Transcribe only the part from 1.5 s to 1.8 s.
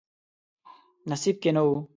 نه و.